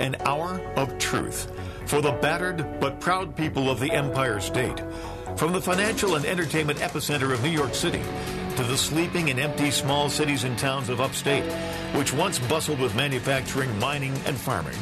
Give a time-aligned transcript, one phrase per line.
[0.00, 1.52] an hour of truth
[1.86, 4.82] for the battered but proud people of the Empire State.
[5.36, 8.02] From the financial and entertainment epicenter of New York City
[8.56, 11.44] to the sleeping and empty small cities and towns of upstate,
[11.94, 14.76] which once bustled with manufacturing, mining, and farming.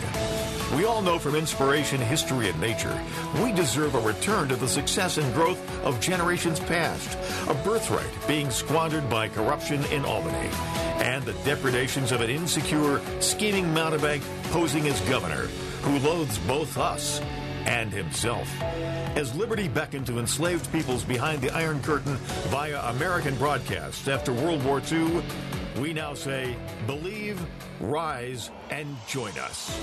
[0.75, 2.95] We all know from inspiration, history, and nature,
[3.43, 7.17] we deserve a return to the success and growth of generations past,
[7.48, 10.50] a birthright being squandered by corruption in Albany,
[10.99, 15.46] and the depredations of an insecure, scheming mountebank posing as governor
[15.82, 17.21] who loathes both us
[17.64, 18.49] and himself.
[19.16, 22.16] As liberty beckoned to enslaved peoples behind the Iron Curtain
[22.49, 25.22] via American broadcasts after World War II,
[25.81, 26.57] we now say,
[26.87, 27.41] believe,
[27.81, 29.81] rise, and join us.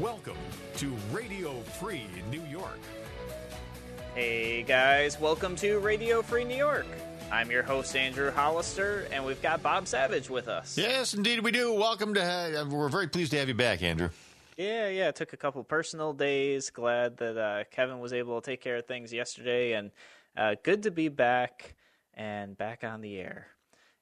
[0.00, 0.36] Welcome
[0.78, 2.78] to Radio Free New York.
[4.14, 6.86] Hey guys, welcome to Radio Free New York.
[7.30, 10.76] I'm your host Andrew Hollister, and we've got Bob Savage with us.
[10.76, 11.72] Yes, indeed we do.
[11.72, 12.22] Welcome to.
[12.22, 14.10] Uh, we're very pleased to have you back, Andrew.
[14.56, 15.08] Yeah, yeah.
[15.08, 16.68] It took a couple personal days.
[16.68, 19.92] Glad that uh, Kevin was able to take care of things yesterday, and
[20.36, 21.74] uh, good to be back
[22.14, 23.46] and back on the air.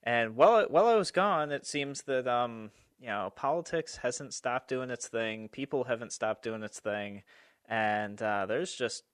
[0.02, 2.70] And while while I was gone, it seems that um,
[3.00, 5.48] you know politics hasn't stopped doing its thing.
[5.48, 7.22] People haven't stopped doing its thing,
[7.68, 9.04] and uh, there's just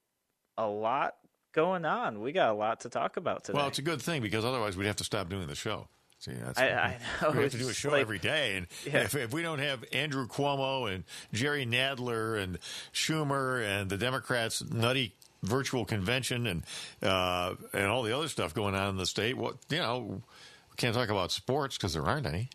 [0.57, 1.15] a lot
[1.53, 2.21] going on.
[2.21, 3.57] We got a lot to talk about today.
[3.57, 5.87] Well, it's a good thing because otherwise we'd have to stop doing the show.
[6.19, 7.31] See, that's I, I know.
[7.31, 9.01] we have to do a show like, every day, and Yeah.
[9.03, 12.57] if, if we don't have Andrew Cuomo and Jerry Nadler and
[12.93, 16.63] Schumer and the Democrats' nutty virtual convention and
[17.03, 20.21] uh, and all the other stuff going on in the state, what you know,
[20.77, 22.49] can't talk about sports because there aren't any.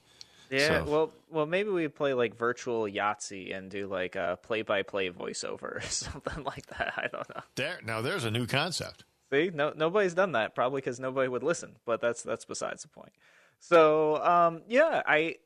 [0.51, 5.11] Yeah, So- well, well, maybe we play like virtual Yahtzee and do like a play-by-play
[5.11, 6.93] voiceover or something like that.
[6.97, 7.43] I don't know.
[7.55, 9.05] There now, there's a new concept.
[9.33, 11.77] See, no, nobody's done that probably because nobody would listen.
[11.87, 13.13] But that's that's besides the point.
[13.61, 15.37] So, um, yeah, I,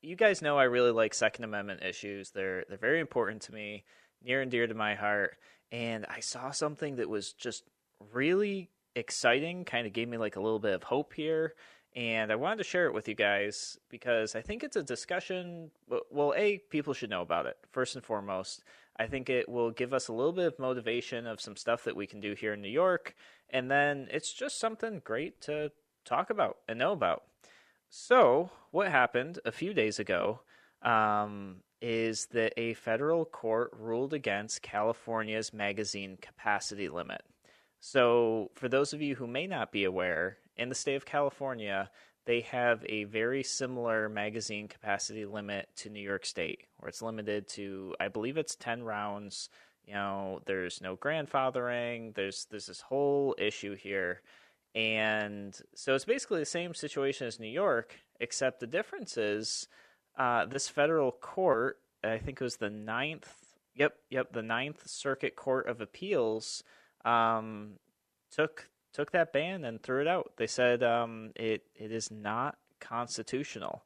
[0.00, 2.30] you guys know I really like Second Amendment issues.
[2.30, 3.84] They're they're very important to me,
[4.24, 5.36] near and dear to my heart.
[5.72, 7.64] And I saw something that was just
[8.12, 9.64] really exciting.
[9.66, 11.54] Kind of gave me like a little bit of hope here.
[11.96, 15.70] And I wanted to share it with you guys because I think it's a discussion.
[16.10, 18.64] Well, A, people should know about it, first and foremost.
[18.96, 21.96] I think it will give us a little bit of motivation of some stuff that
[21.96, 23.14] we can do here in New York.
[23.50, 25.70] And then it's just something great to
[26.04, 27.22] talk about and know about.
[27.88, 30.40] So, what happened a few days ago
[30.82, 37.22] um, is that a federal court ruled against California's magazine capacity limit.
[37.78, 41.90] So, for those of you who may not be aware, in the state of California,
[42.26, 47.48] they have a very similar magazine capacity limit to New York State, where it's limited
[47.48, 49.50] to, I believe it's 10 rounds.
[49.86, 52.14] You know, there's no grandfathering.
[52.14, 54.22] There's there's this whole issue here,
[54.74, 59.68] and so it's basically the same situation as New York, except the difference is
[60.18, 61.78] uh, this federal court.
[62.02, 63.30] I think it was the ninth.
[63.74, 66.62] Yep, yep, the Ninth Circuit Court of Appeals
[67.04, 67.72] um,
[68.30, 70.32] took took that ban and threw it out.
[70.38, 73.84] They said um, it it is not constitutional.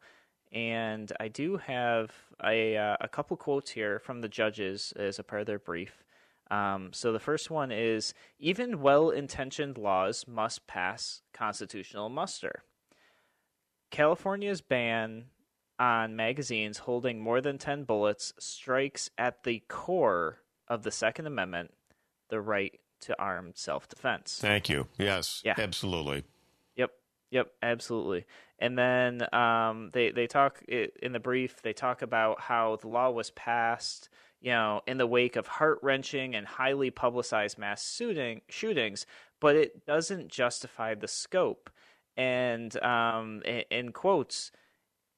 [0.52, 2.12] And I do have
[2.44, 6.04] a uh, a couple quotes here from the judges as a part of their brief.
[6.50, 12.62] Um, so the first one is even well-intentioned laws must pass constitutional muster.
[13.90, 15.26] California's ban
[15.78, 21.72] on magazines holding more than 10 bullets strikes at the core of the Second Amendment,
[22.30, 24.38] the right to armed self-defense.
[24.41, 24.86] Thank you.
[24.98, 25.54] Yes, Yeah.
[25.59, 26.25] absolutely.
[26.76, 26.91] Yep,
[27.31, 28.25] yep, absolutely.
[28.59, 31.62] And then um, they they talk in the brief.
[31.62, 34.08] They talk about how the law was passed,
[34.41, 39.06] you know, in the wake of heart wrenching and highly publicized mass shooting shootings,
[39.41, 41.70] but it doesn't justify the scope.
[42.16, 44.50] And um, in quotes,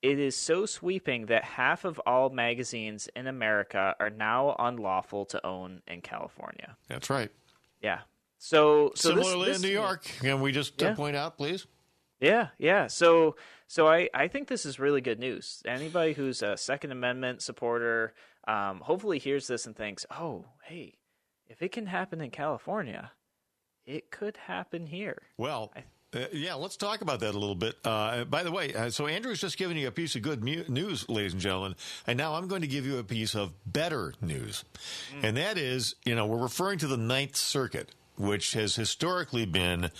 [0.02, 5.46] it is so sweeping that half of all magazines in America are now unlawful to
[5.46, 6.76] own in California.
[6.88, 7.30] That's right.
[7.80, 8.00] Yeah.
[8.38, 10.94] So, so Similarly this- in New York, can we just uh, Yeah.
[10.94, 11.66] point out, please?
[12.20, 12.86] Yeah, yeah.
[12.86, 13.36] So,
[13.66, 15.62] so I, I think this is really good news.
[15.66, 18.12] Anybody who's a Second Amendment supporter,
[18.46, 20.98] um, hopefully hears this and thinks, "Oh, hey,
[21.48, 23.12] if it can happen in California,
[23.86, 25.72] it could happen here." Well,
[26.14, 27.76] uh, yeah, let's talk about that a little bit.
[27.84, 30.64] Uh, by the way, uh, so Andrew's just given you a piece of good mu-
[30.68, 31.76] news, ladies and gentlemen,
[32.06, 34.64] and now I'm going to give you a piece of better news.
[35.22, 39.90] And that is, you know, we're referring to the Ninth Circuit, which has historically been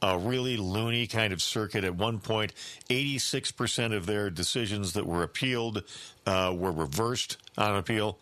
[0.00, 1.84] a really loony kind of circuit.
[1.84, 2.52] At one point,
[2.88, 5.82] 86% of their decisions that were appealed
[6.26, 8.18] uh, were reversed on appeal.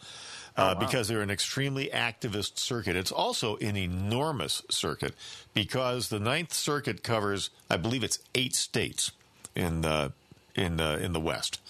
[0.56, 2.96] Uh, Because they're an extremely activist circuit.
[2.96, 5.14] It's also an enormous circuit
[5.52, 9.12] because the Ninth Circuit covers, I believe it's eight states
[9.54, 10.12] in the
[10.54, 11.60] in the in the West,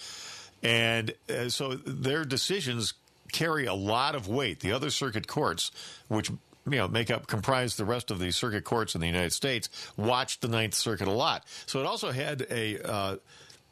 [0.63, 2.93] And uh, so their decisions
[3.33, 4.61] carry a lot of weight.
[4.61, 5.71] The other circuit courts,
[6.07, 9.33] which you know make up comprise the rest of the circuit courts in the United
[9.33, 11.43] States, watched the Ninth Circuit a lot.
[11.65, 13.15] So it also had a uh,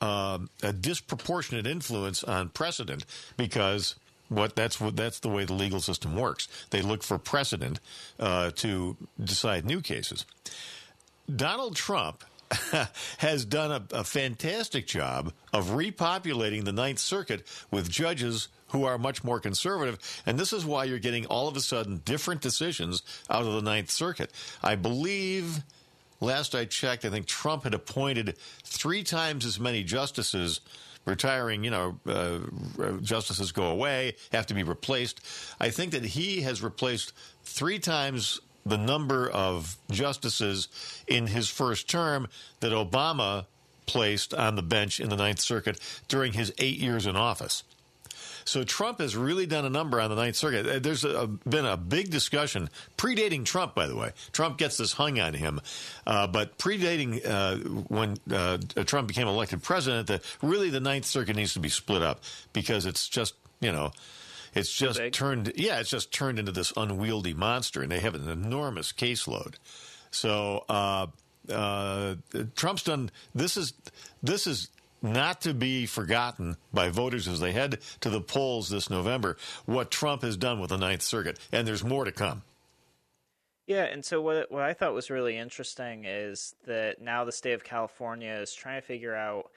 [0.02, 3.06] uh, a disproportionate influence on precedent
[3.38, 3.96] because
[4.30, 6.48] what that's what that's the way the legal system works.
[6.70, 7.80] They look for precedent
[8.20, 10.26] uh, to decide new cases.
[11.34, 12.24] Donald Trump
[13.18, 18.98] has done a, a, fantastic job of repopulating the Ninth Circuit with judges who are
[18.98, 19.98] much more conservative.
[20.26, 23.62] And this is why you're getting all of a sudden different decisions out of the
[23.62, 24.32] Ninth Circuit.
[24.64, 25.64] I believe,
[26.20, 30.62] last I checked, I think Trump had appointed three times as many justices.
[31.06, 32.40] Retiring, you know, uh,
[33.02, 35.22] justices go away, have to be replaced.
[35.60, 37.14] I think that he has replaced
[37.44, 40.68] three times the number of justices
[41.08, 42.28] in his first term
[42.62, 43.46] that Obama
[43.86, 47.64] placed on the bench in the Ninth Circuit during his eight years in office.
[48.46, 50.68] So Trump has really done a number on the Ninth Circuit.
[50.68, 54.12] Uh, there's a, been a big discussion, predating Trump, by the way.
[54.32, 55.60] Trump gets this hung on him,
[56.06, 57.58] uh, but predating uh,
[57.88, 62.04] when uh, Trump became elected president, that really the Ninth Circuit needs to be split
[62.04, 62.22] up
[62.54, 63.92] because it's just you know
[64.56, 68.30] it's just turned, yeah, it's just turned into this unwieldy monster, and they have an
[68.30, 69.56] enormous caseload.
[70.12, 71.08] So uh,
[71.52, 72.16] uh,
[72.56, 73.12] Trump's done.
[73.34, 73.74] This is
[74.24, 74.70] this is
[75.06, 79.38] not to be forgotten by voters as they head to the polls this November.
[79.66, 82.44] What Trump has done with the Ninth Circuit, and there's more to come.
[83.68, 87.54] Yeah, and so what what I thought was really interesting is that now the state
[87.54, 89.50] of California is trying to figure out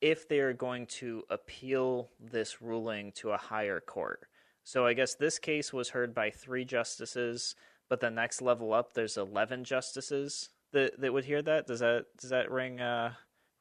[0.00, 4.20] if they are going to appeal this ruling to a higher court.
[4.62, 7.56] So I guess this case was heard by three justices,
[7.88, 11.66] but the next level up, there's eleven justices that that would hear that.
[11.66, 13.14] Does that does that ring uh,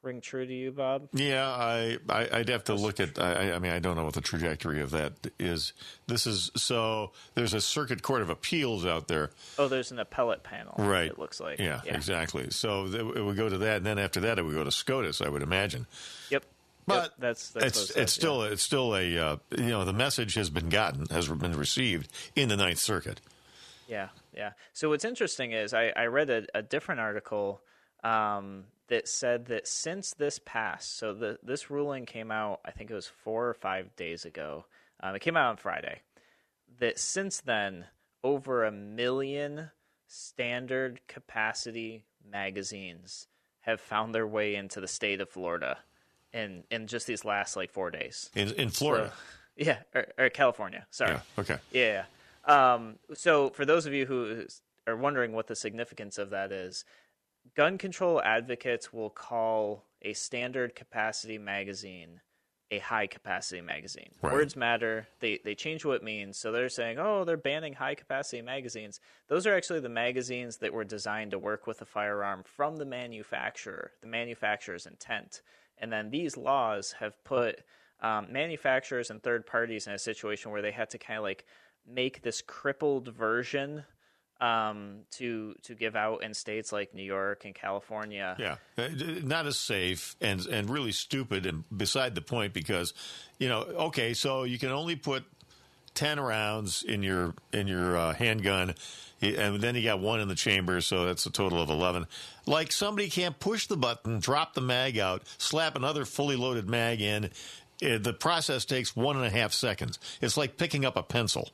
[0.06, 1.10] ring true to you, Bob?
[1.14, 3.20] Yeah, I, I would have to look at.
[3.20, 5.74] I, I mean, I don't know what the trajectory of that is.
[6.08, 7.12] This is so.
[7.34, 9.32] There's a circuit court of appeals out there.
[9.58, 10.76] Oh, there's an appellate panel.
[10.78, 11.08] Right.
[11.08, 11.60] It looks like.
[11.60, 11.96] Yeah, yeah.
[11.96, 12.52] exactly.
[12.52, 15.22] So it would go to that, and then after that, it would go to SCOTUS.
[15.22, 15.88] I would imagine.
[16.30, 16.46] Yep.
[16.88, 18.52] But yep, that's, that's it's it's still yeah.
[18.52, 22.50] it's still a uh, you know the message has been gotten has been received in
[22.50, 23.22] the Ninth Circuit.
[23.88, 24.52] Yeah, yeah.
[24.74, 27.62] So what's interesting is I, I read a, a different article
[28.04, 32.92] um, that said that since this passed, so the this ruling came out I think
[32.92, 34.66] it was four or five days ago.
[35.02, 36.02] Um, it came out on Friday.
[36.80, 37.86] That since then,
[38.24, 39.72] over a million
[40.08, 43.28] standard capacity magazines
[43.62, 45.78] have found their way into the state of Florida
[46.34, 49.12] in in just these last like four days in in Florida.
[49.16, 49.22] So,
[49.58, 50.86] yeah, or, or, California.
[50.92, 51.14] Sorry.
[51.14, 51.58] Yeah, okay.
[51.72, 52.04] Yeah.
[52.44, 54.46] Um, so for those of you who
[54.86, 56.84] are wondering what the significance of that is,
[57.56, 62.22] gun control advocates will call a standard capacity magazine
[62.72, 64.10] a high capacity magazine.
[64.22, 64.34] Right.
[64.34, 65.08] Words matter.
[65.20, 66.38] They they change what it means.
[66.38, 70.74] So they're saying, "Oh, they're banning high capacity magazines." Those are actually the magazines that
[70.74, 75.42] were designed to work with a firearm from the manufacturer, the manufacturer's intent.
[75.78, 77.62] And then these laws have put
[78.02, 81.46] um, manufacturers and third parties in a situation where they had to kind of like
[81.88, 83.84] make this crippled version
[84.42, 88.36] um, to to give out in states like New York and California.
[88.40, 88.90] Yeah, uh,
[89.24, 92.94] not as safe and and really stupid and beside the point because
[93.40, 95.24] you know okay, so you can only put
[95.94, 98.76] ten rounds in your in your uh, handgun
[99.22, 102.06] and then you got one in the chamber, so that's a total of 11.
[102.46, 107.02] Like somebody can't push the button, drop the mag out, slap another fully loaded mag
[107.02, 107.30] in.
[107.82, 110.00] Eh, the process takes one and a half seconds.
[110.22, 111.50] It's like picking up a pencil.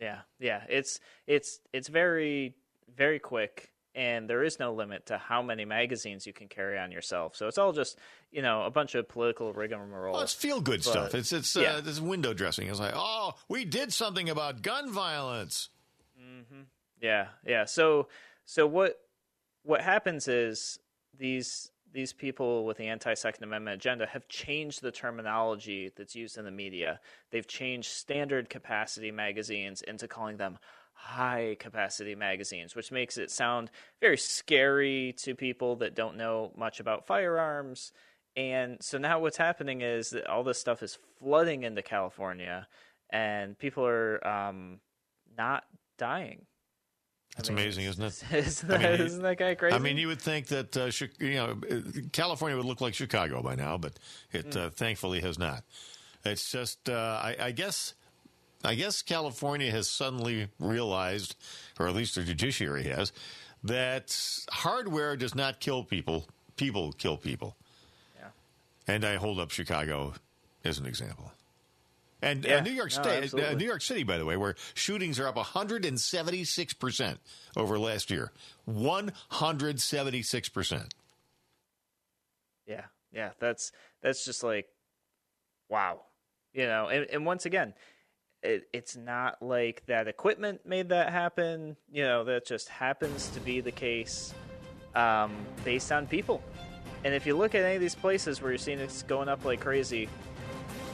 [0.00, 0.62] Yeah, yeah.
[0.68, 2.54] It's it's it's very
[2.96, 6.90] very quick, and there is no limit to how many magazines you can carry on
[6.90, 7.36] yourself.
[7.36, 7.98] So it's all just
[8.32, 10.14] you know a bunch of political rigmarole.
[10.14, 11.14] Well, it's feel good stuff.
[11.14, 11.74] It's it's uh, yeah.
[11.74, 12.68] uh, it's window dressing.
[12.68, 15.68] It's like oh, we did something about gun violence.
[16.20, 16.62] Mm-hmm.
[17.02, 17.66] Yeah, yeah.
[17.66, 18.08] So
[18.46, 18.98] so what
[19.62, 20.78] what happens is
[21.18, 26.44] these these people with the anti-second amendment agenda have changed the terminology that's used in
[26.44, 27.00] the media.
[27.30, 30.58] They've changed standard capacity magazines into calling them
[30.92, 33.70] high capacity magazines, which makes it sound
[34.00, 37.92] very scary to people that don't know much about firearms.
[38.36, 42.68] And so now what's happening is that all this stuff is flooding into California,
[43.10, 44.80] and people are um,
[45.36, 45.64] not
[45.98, 46.46] dying
[47.40, 48.22] that's I mean, amazing, isn't it?
[48.46, 49.74] Isn't that, I mean, isn't that guy crazy?
[49.74, 51.56] I mean, you would think that uh, you know
[52.12, 53.98] California would look like Chicago by now, but
[54.32, 54.56] it mm.
[54.56, 55.64] uh, thankfully has not.
[56.24, 57.94] It's just, uh, I, I, guess,
[58.62, 61.34] I guess California has suddenly realized,
[61.78, 63.10] or at least the judiciary has,
[63.64, 64.14] that
[64.50, 67.56] hardware does not kill people; people kill people.
[68.18, 68.28] Yeah.
[68.86, 70.14] And I hold up Chicago
[70.62, 71.32] as an example.
[72.22, 73.54] And Yeah, uh, New York no, State, uh.
[73.54, 77.18] New York City, by the way, where shootings are up 176 percent
[77.56, 78.32] over last year.
[78.66, 80.94] 176 percent.
[82.66, 83.72] Yeah, yeah, that's
[84.02, 84.66] that's just like,
[85.68, 86.02] wow,
[86.52, 86.88] you know.
[86.88, 87.74] And, and once again,
[88.42, 91.76] it, it's not like that equipment made that happen.
[91.90, 94.34] You know, that just happens to be the case
[94.94, 95.34] um,
[95.64, 96.42] based on people.
[97.04, 99.44] And if you look at any of these places where you're seeing it's going up
[99.44, 100.08] like crazy,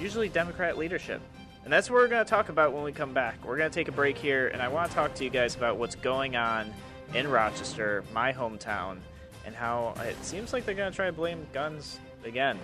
[0.00, 1.20] usually Democrat leadership.
[1.64, 3.44] And that's what we're going to talk about when we come back.
[3.44, 5.56] We're going to take a break here, and I want to talk to you guys
[5.56, 6.72] about what's going on
[7.12, 8.98] in Rochester, my hometown,
[9.44, 12.58] and how it seems like they're going to try to blame guns again.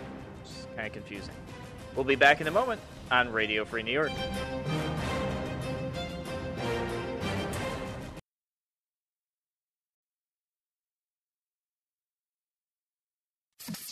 [0.45, 1.35] It's kind of confusing.
[1.97, 4.13] We'll be back in a moment on Radio Free New York.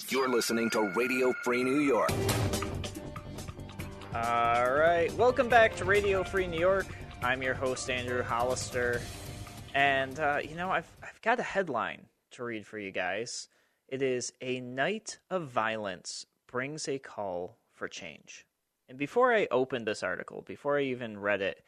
[0.09, 2.11] You're listening to Radio Free New York.
[4.13, 6.87] All right, welcome back to Radio Free New York.
[7.23, 9.01] I'm your host Andrew Hollister,
[9.73, 13.47] and uh, you know I've I've got a headline to read for you guys.
[13.87, 18.49] It is a night of violence brings a call for change.
[18.89, 21.63] And before I opened this article, before I even read it,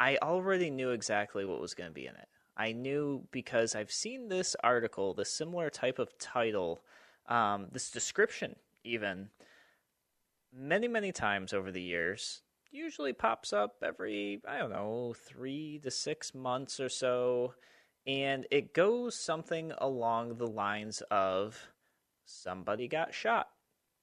[0.00, 2.28] I already knew exactly what was going to be in it.
[2.56, 6.80] I knew because I've seen this article, the similar type of title,
[7.28, 9.28] um, this description even
[10.56, 15.90] many many times over the years usually pops up every i don't know 3 to
[15.90, 17.54] 6 months or so
[18.06, 21.68] and it goes something along the lines of
[22.24, 23.48] somebody got shot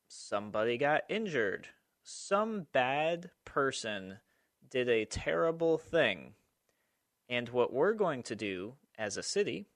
[0.07, 1.67] somebody got injured
[2.03, 4.17] some bad person
[4.69, 6.33] did a terrible thing
[7.29, 9.67] and what we're going to do as a city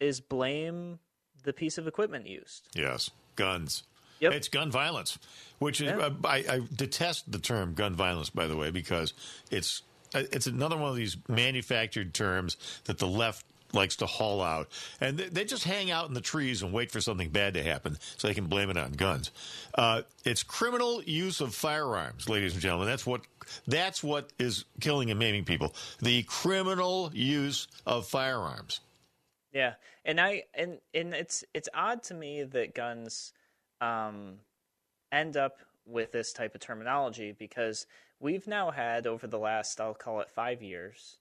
[0.00, 0.98] is blame
[1.44, 3.84] the piece of equipment used Yes, guns.
[4.20, 4.32] Yep.
[4.32, 5.18] It's gun violence,
[5.58, 5.96] which is Yeah.
[5.98, 8.30] uh, I, I detest the term gun violence.
[8.30, 9.12] By the way, because
[9.50, 9.82] it's
[10.14, 14.68] uh, it's another one of these manufactured terms that the left likes to haul out,
[15.00, 17.62] and they, they just hang out in the trees and wait for something bad to
[17.62, 19.32] happen so they can blame it on guns.
[19.74, 22.86] Uh, it's criminal use of firearms, ladies and gentlemen.
[22.86, 23.22] That's what
[23.66, 25.74] that's what is killing and maiming people.
[26.00, 28.78] The criminal use of firearms.
[29.52, 33.32] Yeah, and I and and it's it's odd to me that guns
[33.80, 34.34] um,
[35.12, 37.86] end up with this type of terminology because
[38.20, 41.18] we've now had over the last I'll call it five years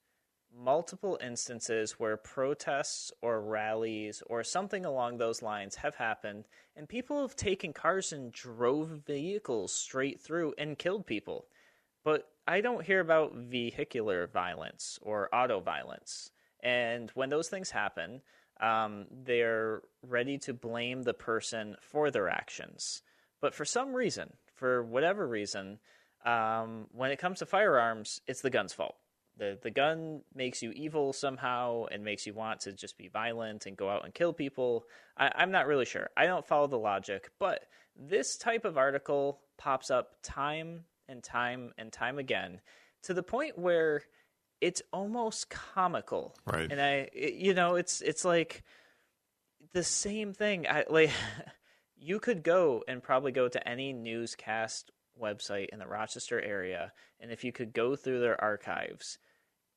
[0.55, 6.45] multiple instances where protests or rallies or something along those lines have happened
[6.77, 11.47] and people have taken cars and drove vehicles straight through and killed people
[12.03, 16.31] but I don't hear about vehicular violence or auto violence.
[16.61, 18.21] And when those things happen,
[18.63, 23.01] um, they're ready to blame the person for their actions.
[23.41, 25.79] But for some reason, for whatever reason,
[26.25, 28.95] um, when it comes to firearms, it's the gun's fault.
[29.37, 33.65] The, the gun makes you evil somehow and makes you want to just be violent
[33.65, 34.85] and go out and kill people.
[35.17, 36.09] I, I'm not really sure.
[36.15, 37.65] I don't follow the logic, but
[37.97, 42.61] this type of article pops up time and time and time again
[43.03, 44.03] to the point where
[44.63, 46.35] it's almost comical.
[46.45, 46.71] Right.
[46.71, 48.63] And I, it- you know, it's it's like
[49.73, 50.67] the same thing.
[50.67, 51.11] I like
[51.97, 54.91] you could go and probably go to any newscast
[55.21, 59.17] website in the Rochester area, and if you could go through their archives,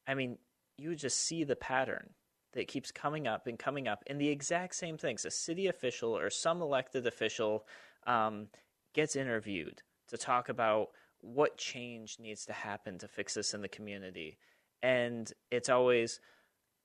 [0.06, 0.38] I mean,
[0.78, 2.10] you would just see the pattern
[2.54, 5.24] that keeps coming up and coming up, and the exact same things.
[5.24, 7.66] A city official or some elected official
[8.06, 8.46] um,
[8.94, 10.88] gets interviewed to talk about
[11.20, 14.38] what change needs to happen to fix this in the community,
[14.82, 16.20] and it's always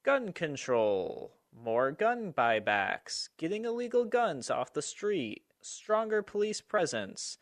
[0.04, 7.38] gun control, more gun buybacks, getting illegal guns off the street, stronger police presence.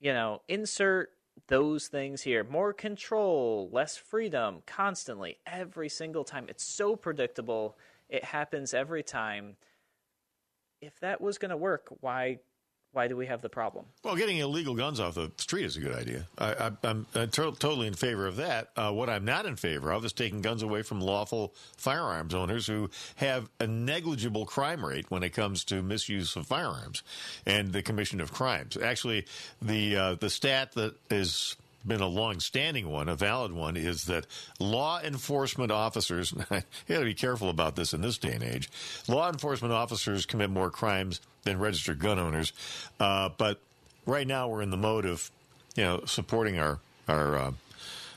[0.00, 1.10] You know, insert
[1.48, 2.44] those things here.
[2.44, 6.46] More control, less freedom, constantly, every single time.
[6.48, 7.76] It's so predictable.
[8.08, 9.56] It happens every time.
[10.80, 12.40] If that was going to work, why
[12.96, 13.84] why do we have the problem?
[14.02, 16.26] Well, getting illegal guns off the street is a good idea.
[16.38, 18.70] I, I'm uh, to- totally in favor of that.
[18.74, 22.66] Uh, what I'm not in favor of is taking guns away from lawful firearms owners
[22.66, 27.02] who have a negligible crime rate when it comes to misuse of firearms
[27.44, 28.78] and the commission of crimes.
[28.78, 29.26] Actually,
[29.60, 31.54] the uh, the stat that is
[31.86, 34.26] been a long-standing one, a valid one, is that
[34.58, 36.32] law enforcement officers.
[36.50, 38.70] you got to be careful about this in this day and age.
[39.08, 42.52] Law enforcement officers commit more crimes than registered gun owners,
[43.00, 43.60] uh, but
[44.04, 45.30] right now we're in the mode of,
[45.74, 47.52] you know, supporting our our uh,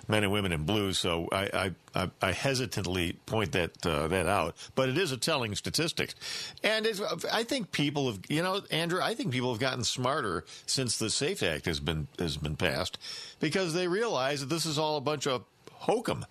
[0.09, 0.91] men and women in blue.
[0.91, 5.55] So I, I, I hesitantly point that uh, that out, but it is a telling
[5.55, 6.13] statistic,
[6.61, 6.85] and
[7.31, 11.09] I think people have, you know, Andrew, I think people have gotten smarter since the
[11.09, 12.97] Safe Act has been has been passed,
[13.39, 16.25] because they realize that this is all a bunch of hokum.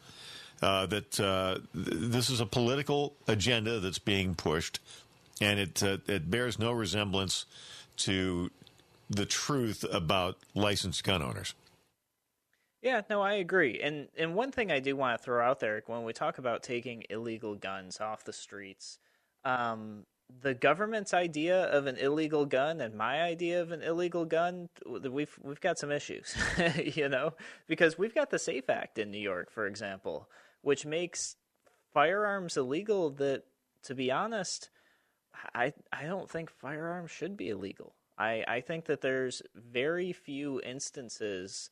[0.60, 4.80] Uh, that uh, th- this is a political agenda that's being pushed,
[5.40, 7.46] and it uh, it bears no resemblance
[7.96, 8.50] to
[9.08, 11.54] the truth about licensed gun owners.
[12.88, 13.80] Yeah, no, I agree.
[13.82, 16.62] And and one thing I do want to throw out there when we talk about
[16.62, 18.98] taking illegal guns off the streets,
[19.44, 20.06] um,
[20.40, 25.38] the government's idea of an illegal gun and my idea of an illegal gun, we've
[25.42, 26.34] we've got some issues,
[26.96, 27.34] you know,
[27.66, 30.26] because we've got the Safe Act in New York, for example,
[30.62, 31.36] which makes
[31.92, 33.10] firearms illegal.
[33.10, 33.42] That,
[33.82, 34.70] to be honest,
[35.54, 37.96] I I don't think firearms should be illegal.
[38.16, 41.68] I I think that there's very few instances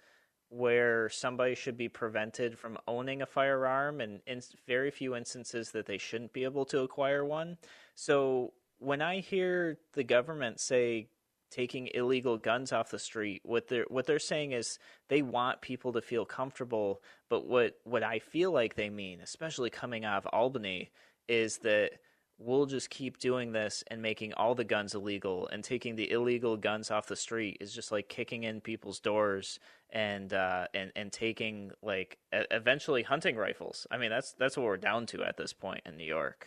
[0.48, 5.86] where somebody should be prevented from owning a firearm and in very few instances that
[5.86, 7.58] they shouldn't be able to acquire one.
[7.94, 11.08] So when I hear the government say
[11.50, 15.92] taking illegal guns off the street, what they're what they're saying is they want people
[15.92, 20.26] to feel comfortable, but what what I feel like they mean, especially coming out of
[20.32, 20.90] Albany,
[21.28, 21.92] is that
[22.38, 26.56] we'll just keep doing this and making all the guns illegal and taking the illegal
[26.56, 29.58] guns off the street is just like kicking in people's doors
[29.90, 33.86] and uh, and and taking like eventually hunting rifles.
[33.90, 36.46] I mean that's that's what we're down to at this point in New York.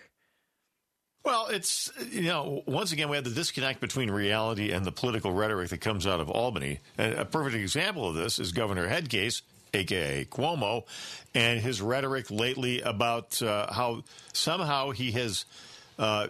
[1.23, 5.33] Well, it's you know once again we have the disconnect between reality and the political
[5.33, 6.79] rhetoric that comes out of Albany.
[6.97, 9.41] A perfect example of this is Governor Headcase
[9.73, 10.85] aka Cuomo,
[11.33, 14.03] and his rhetoric lately about uh, how
[14.33, 15.45] somehow he has
[15.99, 16.27] uh,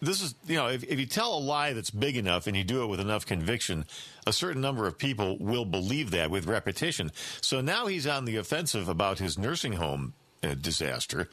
[0.00, 2.64] this is, you know, if, if you tell a lie that's big enough and you
[2.64, 3.84] do it with enough conviction,
[4.26, 7.12] a certain number of people will believe that with repetition.
[7.42, 11.28] So now he's on the offensive about his nursing home uh, disaster.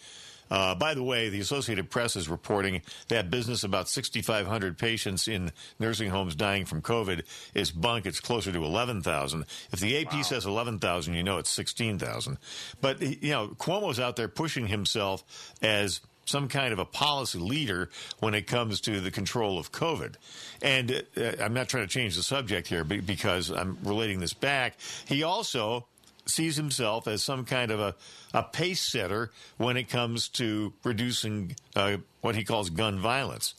[0.52, 5.52] Uh, by the way, the Associated Press is reporting that business about 6,500 patients in
[5.80, 8.06] nursing homes dying from COVID is bunk.
[8.06, 9.46] It's closer to 11,000.
[9.72, 10.22] If the AP wow.
[10.24, 12.38] says 11,000, you know it's 16,000.
[12.82, 17.90] But, you know, Cuomo's out there pushing himself as some kind of a policy leader
[18.20, 20.16] when it comes to the control of COVID.
[20.62, 24.78] And uh, I'm not trying to change the subject here because I'm relating this back.
[25.08, 25.88] He also
[26.26, 27.96] sees himself as some kind of a,
[28.34, 33.56] a pace setter when it comes to reducing uh, what he calls gun violence.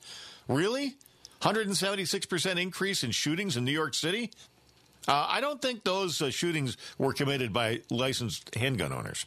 [0.47, 0.97] Really?
[1.41, 4.31] 176% increase in shootings in New York City?
[5.07, 9.25] Uh, I don't think those uh, shootings were committed by licensed handgun owners.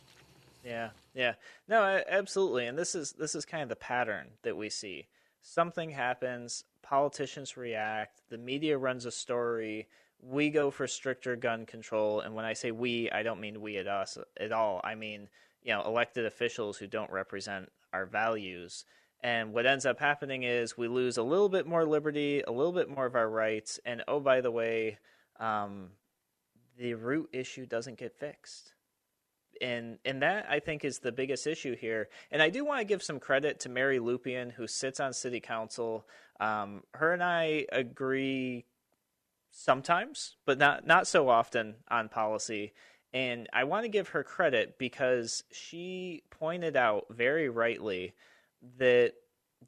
[0.63, 1.33] Yeah, yeah,
[1.71, 5.07] no, absolutely, and this is this is kind of the pattern that we see.
[5.41, 9.87] Something happens, politicians react, the media runs a story,
[10.21, 13.77] we go for stricter gun control, and when I say we, I don't mean we
[13.77, 14.81] at us at all.
[14.83, 15.29] I mean
[15.63, 18.83] you know elected officials who don't represent our values.
[19.23, 22.73] And what ends up happening is we lose a little bit more liberty, a little
[22.73, 24.97] bit more of our rights, and oh by the way,
[25.39, 25.91] um,
[26.77, 28.73] the root issue doesn't get fixed
[29.61, 32.09] and and that I think is the biggest issue here.
[32.31, 35.39] And I do want to give some credit to Mary Lupien, who sits on City
[35.39, 36.05] Council.
[36.39, 38.65] Um, her and I agree
[39.51, 42.73] sometimes, but not not so often on policy.
[43.13, 48.13] And I want to give her credit because she pointed out very rightly
[48.77, 49.13] that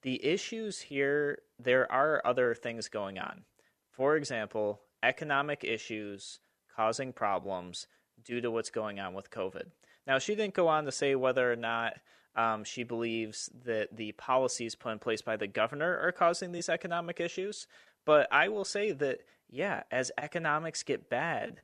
[0.02, 3.44] the issues here there are other things going on.
[3.92, 6.40] For example, economic issues
[6.76, 7.88] causing problems
[8.24, 9.68] due to what's going on with COVID.
[10.06, 11.94] Now, she didn't go on to say whether or not
[12.36, 16.70] um, she believes that the policies put in place by the governor are causing these
[16.70, 17.68] economic issues.
[18.06, 21.62] But I will say that, yeah, as economics get bad,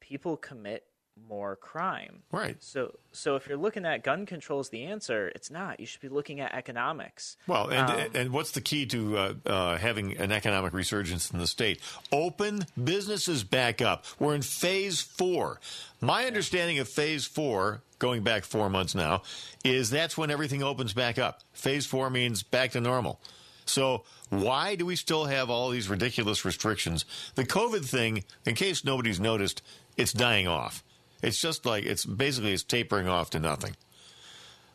[0.00, 0.84] people commit
[1.28, 2.22] more crime.
[2.30, 2.56] Right.
[2.60, 5.80] So so if you're looking at gun control as the answer, it's not.
[5.80, 7.36] You should be looking at economics.
[7.46, 11.38] Well, and um, and what's the key to uh, uh, having an economic resurgence in
[11.38, 11.80] the state?
[12.12, 14.04] Open businesses back up.
[14.18, 15.60] We're in phase four.
[16.00, 19.22] My understanding of phase four, going back four months now,
[19.64, 21.42] is that's when everything opens back up.
[21.52, 23.20] Phase four means back to normal.
[23.64, 27.04] So why do we still have all these ridiculous restrictions?
[27.34, 29.62] The COVID thing, in case nobody's noticed,
[29.96, 30.82] it's dying off.
[31.22, 33.76] It's just like it's basically it's tapering off to nothing.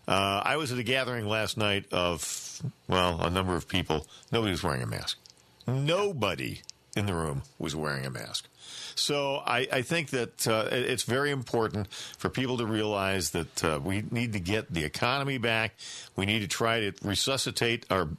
[0.08, 4.08] Uh, I was at a gathering last night of well, a number of people.
[4.32, 5.18] Nobody was wearing a mask.
[5.66, 6.62] Nobody
[6.96, 8.48] in the room was wearing a mask.
[8.96, 13.80] So I, I think that uh, it's very important for people to realize that uh,
[13.84, 15.74] we need to get the economy back.
[16.16, 18.10] We need to try to resuscitate our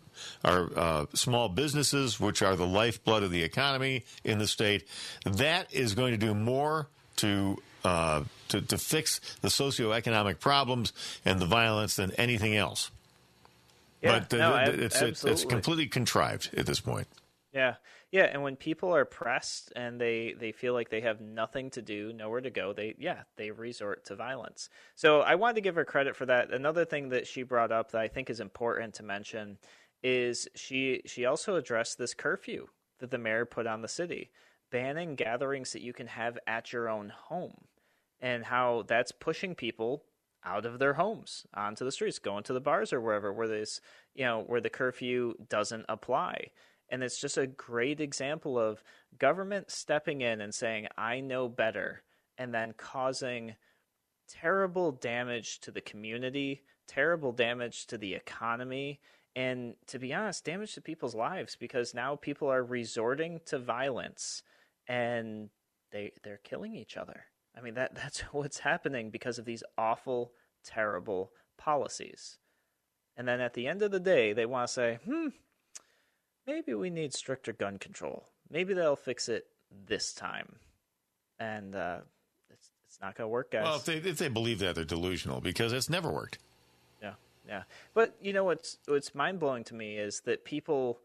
[0.45, 4.87] our uh, small businesses, which are the lifeblood of the economy in the state.
[5.25, 10.93] That is going to do more to uh, to to fix the socioeconomic problems
[11.25, 12.91] and the violence than anything else.
[14.03, 17.09] Yeah, but no, it's, it's it's completely contrived at this point.
[17.53, 17.77] Yeah,
[18.11, 21.83] yeah, and when people are pressed and they they feel like they have nothing to
[21.83, 24.69] do, nowhere to go, they yeah they resort to violence.
[24.95, 26.53] So I wanted to give her credit for that.
[26.53, 29.59] Another thing that she brought up that I think is important to mention
[30.03, 32.69] is she she also addressed this curfew
[32.99, 34.31] that the mayor put on the city,
[34.71, 37.65] banning gatherings that you can have at your own home,
[38.25, 40.03] and how that's pushing people
[40.47, 43.81] out of their homes onto the streets, going to the bars or wherever where this
[44.15, 46.49] you know where the curfew doesn't apply.
[46.89, 48.83] And it's just a great example of
[49.19, 52.03] government stepping in and saying, I know better,
[52.39, 53.57] and then causing
[54.29, 59.01] terrible damage to the community, terrible damage to the economy,
[59.37, 64.43] and to be honest, damage to people's lives because now people are resorting to violence
[64.89, 65.51] and
[65.93, 67.25] they they're killing each other.
[67.57, 70.33] I mean that that's what's happening because of these awful,
[70.65, 72.39] terrible policies.
[73.17, 75.29] And then at the end of the day, they want to say, "Hmm,
[76.47, 78.29] maybe we need stricter gun control.
[78.51, 79.47] Maybe they'll fix it
[79.87, 80.57] this time."
[81.39, 81.99] And uh,
[82.51, 83.65] it's it's not going to work, guys.
[83.65, 86.39] Well, if they if they believe that, they're delusional because it's never worked.
[87.01, 87.15] Yeah,
[87.47, 87.63] yeah.
[87.93, 90.99] But you know what's what's mind blowing to me is that people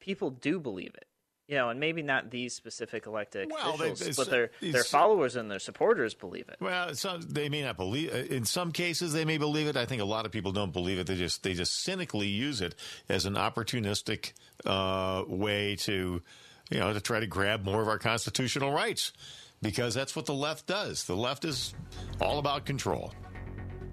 [0.00, 1.06] people do believe it.
[1.46, 5.36] You know, and maybe not these specific elected Well, they- officials, but their their followers
[5.36, 6.56] and their supporters believe it.
[6.58, 8.14] Well, some, they may not believe.
[8.14, 9.76] uh, In some cases, they may believe it.
[9.76, 11.06] I think a lot of people don't believe it.
[11.06, 12.74] They just they just cynically use it
[13.10, 14.32] as an opportunistic
[14.64, 16.22] uh, way to,
[16.70, 19.12] you know, to try to grab more of our constitutional rights,
[19.60, 21.04] because that's what the left does.
[21.04, 21.74] The left is
[22.22, 23.12] all about control.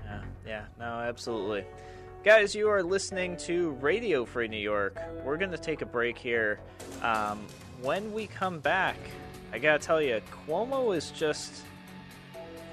[0.05, 1.65] Yeah, yeah, no, absolutely.
[2.23, 4.95] Guys, you are listening to Radio Free New York.
[5.25, 6.59] We're going to take a break here.
[7.01, 7.47] Um,
[7.81, 8.95] when we come back,
[9.51, 11.63] I got to tell you, Cuomo is just.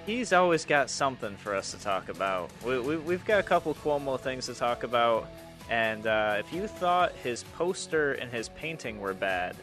[0.05, 2.51] He's always got something for us to talk about.
[2.63, 5.31] We, we, we've got a couple Cuomo things to talk about.
[5.71, 9.57] And uh, if you thought his poster and his painting were bad,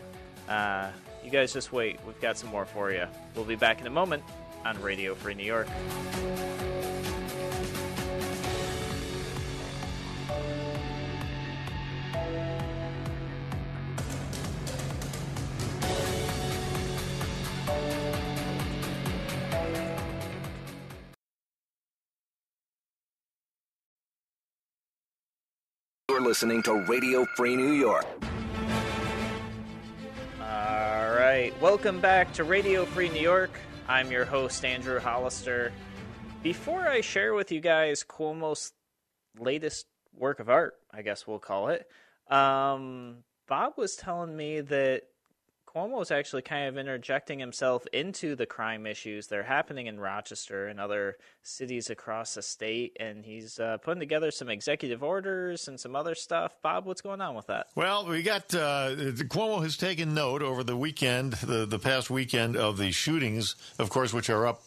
[0.49, 0.89] uh,
[1.23, 1.99] you guys just wait.
[2.07, 3.05] We've got some more for you.
[3.35, 4.23] We'll be back in a moment
[4.65, 5.67] on Radio Free New York.
[26.25, 28.03] Listening to Radio Free New York.
[30.41, 33.51] All right, welcome back to Radio Free New York.
[33.87, 35.71] I'm your host, Andrew Hollister.
[36.41, 38.73] Before I share with you guys Cuomo's
[39.37, 39.85] latest
[40.17, 41.87] work of art, I guess we'll call it,
[42.27, 45.03] um, Bob was telling me that
[45.75, 49.99] Cuomo is actually kind of interjecting himself into the crime issues that are happening in
[49.99, 55.67] Rochester and other cities across the state, and he's uh, putting together some executive orders
[55.67, 56.55] and some other stuff.
[56.63, 57.67] Bob, what's going on with that?
[57.75, 58.95] Well, we got uh,
[59.27, 63.89] Cuomo has taken note over the weekend, the the past weekend of the shootings, of
[63.89, 64.61] course, which are up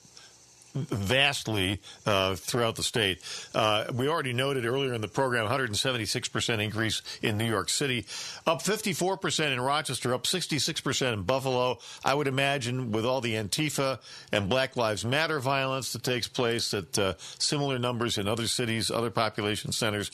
[0.74, 3.20] vastly uh, throughout the state.
[3.54, 8.06] Uh, we already noted earlier in the program 176% increase in New York City,
[8.46, 11.78] up 54% in Rochester, up 66% in Buffalo.
[12.04, 14.00] I would imagine with all the Antifa
[14.32, 18.90] and Black Lives Matter violence that takes place, that uh, similar numbers in other cities,
[18.90, 20.10] other population centers.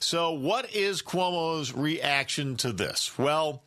[0.00, 3.16] So, what is Cuomo's reaction to this?
[3.18, 3.62] Well,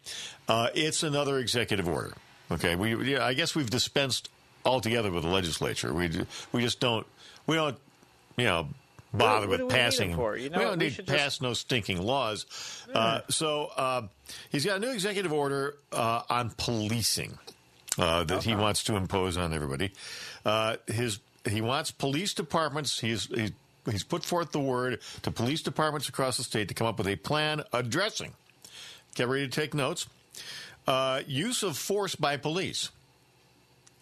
[0.48, 2.14] uh, it's another executive order.
[2.52, 4.30] Okay, we yeah, I guess we've dispensed
[4.66, 5.94] altogether with the legislature.
[5.94, 6.10] We
[6.52, 7.06] we just don't
[7.48, 7.78] we don't
[8.38, 8.68] you know
[9.14, 10.12] bother what do with passing.
[10.12, 12.46] You know, we don't we need should pass just- no stinking laws.
[12.94, 14.02] Uh, so uh,
[14.52, 17.38] he's got a new executive order uh, on policing
[17.98, 19.92] uh, that he wants to impose on everybody.
[20.46, 21.20] Uh, his
[21.50, 23.00] he wants police departments.
[23.00, 23.52] He's he's
[23.90, 27.08] he's put forth the word to police departments across the state to come up with
[27.08, 28.34] a plan addressing.
[29.16, 30.08] Get ready to take notes.
[30.88, 32.90] Uh, use of force by police.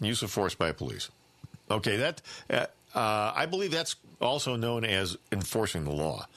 [0.02, 1.10] Use of force by police.
[1.70, 6.28] Okay, that uh, uh, I believe that's also known as enforcing the law.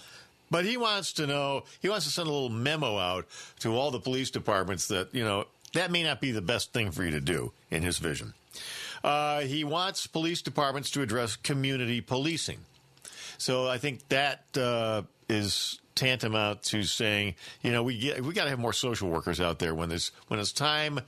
[0.50, 1.64] But he wants to know.
[1.80, 3.26] He wants to send a little memo out
[3.60, 6.90] to all the police departments that you know that may not be the best thing
[6.90, 8.34] for you to do in his vision.
[9.02, 12.58] Uh, he wants police departments to address community policing.
[13.38, 18.44] So I think that uh, is tantamount to saying, you know, we get, we got
[18.44, 21.00] to have more social workers out there when there's when it's time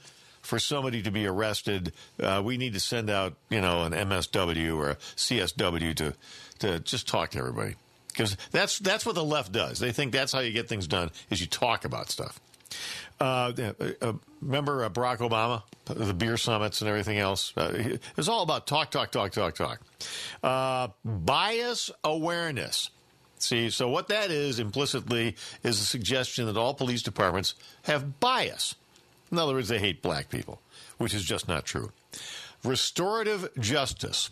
[0.45, 1.93] for somebody to be arrested.
[2.21, 6.15] Uh, we need to send out, you know, an MSW or a CSW to
[6.61, 7.75] to just talk to everybody
[8.09, 9.79] because that's that's what the left does.
[9.79, 12.41] They think that's how you get things done is you talk about stuff.
[13.21, 13.53] Uh,
[14.03, 17.53] uh, remember uh, Barack Obama, the beer summits and everything else?
[17.57, 19.81] Uh, it was all about talk, talk, talk, talk, talk.
[20.43, 22.91] Uh, bias awareness.
[23.39, 28.75] See, so what that is implicitly is a suggestion that all police departments have bias.
[29.31, 30.61] In other words, they hate black people,
[30.99, 31.93] which is just not true.
[32.63, 34.31] Restorative justice.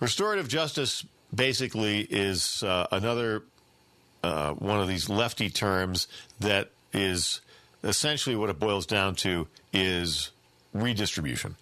[0.00, 3.42] Restorative justice basically is uh, another
[4.22, 6.08] uh, one of these lefty terms
[6.40, 7.40] that is
[7.84, 10.30] essentially what it boils down to is
[10.72, 11.56] redistribution,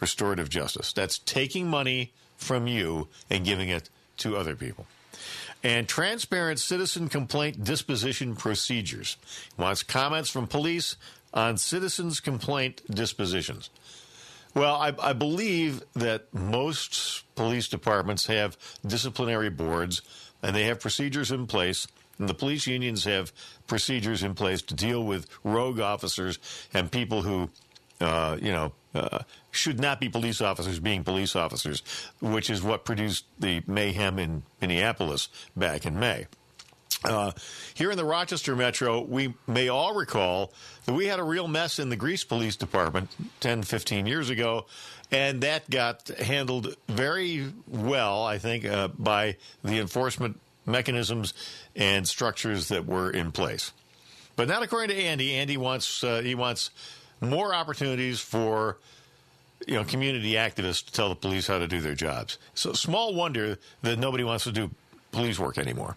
[0.00, 0.92] restorative justice.
[0.92, 4.86] That's taking money from you and giving it to other people.
[5.62, 9.16] And transparent citizen complaint disposition procedures.
[9.56, 10.96] Wants comments from police
[11.34, 13.68] on citizens' complaint dispositions.
[14.54, 20.00] Well, I, I, believe that most police departments have disciplinary boards
[20.44, 21.88] and they have procedures in place.
[22.20, 23.32] And the police unions have
[23.66, 26.38] procedures in place to deal with rogue officers
[26.72, 27.50] and people who,
[28.00, 29.20] uh, you know, uh,
[29.50, 31.82] should not be police officers being police officers,
[32.20, 36.26] which is what produced the mayhem in Minneapolis back in May.
[37.04, 37.32] Uh,
[37.74, 40.52] here in the Rochester Metro, we may all recall
[40.86, 44.64] that we had a real mess in the Greece Police Department 10, 15 years ago,
[45.10, 51.34] and that got handled very well, I think, uh, by the enforcement mechanisms
[51.76, 53.72] and structures that were in place.
[54.36, 55.34] But not according to Andy.
[55.34, 56.70] Andy wants uh, he wants
[57.20, 58.78] more opportunities for
[59.66, 62.38] you know community activists to tell the police how to do their jobs.
[62.54, 64.70] So small wonder that nobody wants to do
[65.12, 65.96] police work anymore.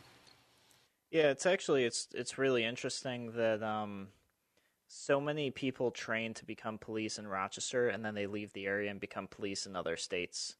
[1.12, 4.10] Yeah, it's actually it's it's really interesting that um,
[4.88, 8.91] so many people train to become police in Rochester and then they leave the area
[8.91, 10.56] and become police in other states.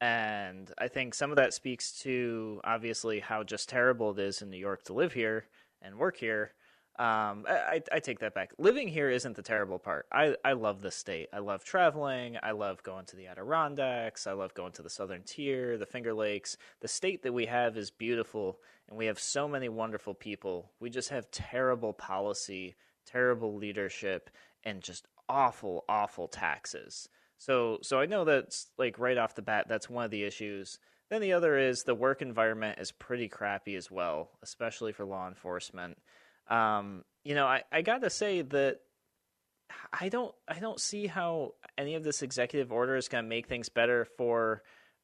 [0.00, 4.50] And I think some of that speaks to obviously how just terrible it is in
[4.50, 5.46] New York to live here
[5.82, 6.54] and work here.
[7.00, 8.52] Um, I, I, take that back.
[8.58, 10.04] Living here isn't the terrible part.
[10.12, 11.30] I, I love the state.
[11.32, 12.36] I love traveling.
[12.42, 14.26] I love going to the Adirondacks.
[14.26, 16.58] I love going to the Southern Tier, the Finger Lakes.
[16.80, 20.72] The state that we have is beautiful, and we have so many wonderful people.
[20.78, 22.74] We just have terrible policy,
[23.06, 24.28] terrible leadership,
[24.64, 27.08] and just awful, awful taxes.
[27.38, 30.78] So, so I know that's like right off the bat, that's one of the issues.
[31.08, 35.28] Then the other is the work environment is pretty crappy as well, especially for law
[35.28, 35.96] enforcement.
[36.50, 38.80] Um, you know, I, I got to say that
[39.92, 43.46] I don't I don't see how any of this executive order is going to make
[43.46, 44.62] things better for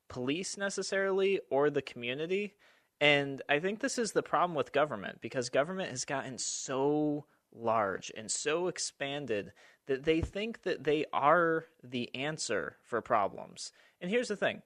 [0.08, 2.54] police necessarily or the community.
[3.00, 8.10] And I think this is the problem with government because government has gotten so large
[8.16, 9.52] and so expanded
[9.86, 13.72] that they think that they are the answer for problems.
[14.00, 14.62] And here's the thing.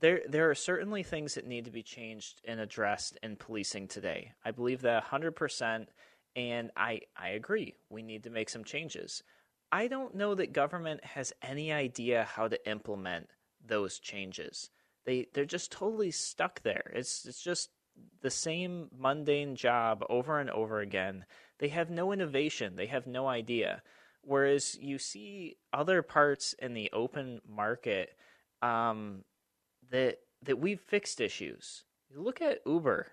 [0.00, 4.32] There there are certainly things that need to be changed and addressed in policing today.
[4.44, 5.86] I believe that 100%
[6.36, 7.74] and I I agree.
[7.90, 9.22] We need to make some changes.
[9.72, 13.28] I don't know that government has any idea how to implement
[13.64, 14.70] those changes.
[15.04, 16.92] They they're just totally stuck there.
[16.94, 17.70] It's it's just
[18.20, 21.24] the same mundane job over and over again.
[21.58, 22.76] They have no innovation.
[22.76, 23.82] They have no idea.
[24.22, 28.16] Whereas you see other parts in the open market
[28.62, 29.24] um,
[29.90, 31.84] that that we've fixed issues.
[32.10, 33.08] You look at Uber.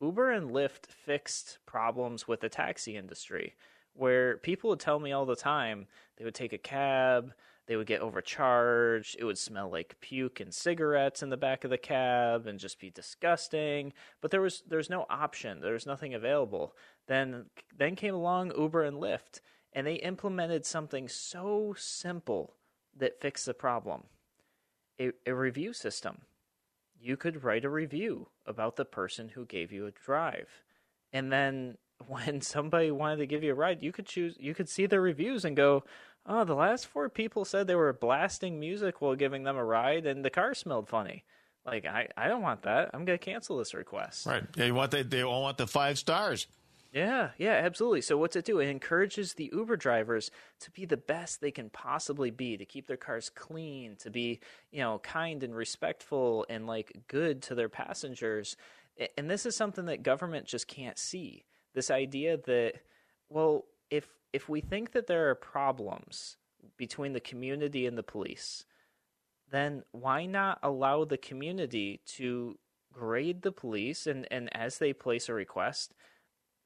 [0.00, 3.54] Uber and Lyft fixed problems with the taxi industry
[3.94, 7.32] where people would tell me all the time they would take a cab,
[7.66, 11.70] they would get overcharged, it would smell like puke and cigarettes in the back of
[11.70, 16.14] the cab and just be disgusting, but there was there's no option, there was nothing
[16.14, 16.74] available.
[17.06, 19.40] Then then came along Uber and Lyft
[19.72, 22.56] and they implemented something so simple
[22.96, 24.04] that fixed the problem.
[25.00, 26.22] A, a review system
[27.00, 30.48] you could write a review about the person who gave you a drive.
[31.12, 34.68] And then when somebody wanted to give you a ride, you could choose you could
[34.68, 35.84] see their reviews and go,
[36.26, 40.06] "Oh, the last four people said they were blasting music while giving them a ride
[40.06, 41.24] and the car smelled funny."
[41.66, 42.90] Like I, I don't want that.
[42.94, 44.26] I'm gonna cancel this request.
[44.26, 44.50] Right.
[44.52, 46.46] They want they they all want the five stars.
[46.92, 48.00] Yeah, yeah, absolutely.
[48.00, 48.58] So what's it do?
[48.58, 52.88] It encourages the Uber drivers to be the best they can possibly be, to keep
[52.88, 54.40] their cars clean, to be,
[54.72, 58.56] you know, kind and respectful and like good to their passengers.
[59.16, 61.44] And this is something that government just can't see.
[61.74, 62.74] This idea that
[63.28, 66.36] well, if if we think that there are problems
[66.76, 68.64] between the community and the police,
[69.50, 72.58] then why not allow the community to
[72.92, 75.94] grade the police and, and as they place a request,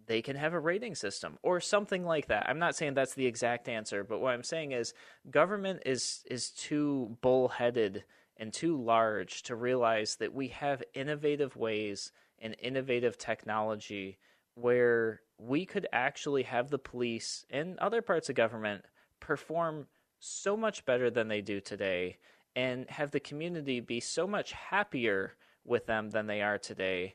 [0.07, 2.49] they can have a rating system or something like that.
[2.49, 4.95] I'm not saying that's the exact answer, but what I'm saying is
[5.31, 8.05] government is is too bullheaded
[8.37, 14.19] and too large to realize that we have innovative ways and innovative technology
[14.55, 18.85] where we could actually have the police and other parts of government
[19.21, 19.87] perform
[20.19, 22.17] so much better than they do today
[22.57, 27.15] and have the community be so much happier with them than they are today